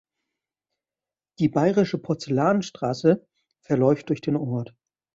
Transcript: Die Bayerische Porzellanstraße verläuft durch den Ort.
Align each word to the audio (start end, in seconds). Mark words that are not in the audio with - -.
Die 1.37 1.47
Bayerische 1.47 1.99
Porzellanstraße 1.99 3.23
verläuft 3.63 4.09
durch 4.09 4.21
den 4.21 4.35
Ort. 4.35 4.75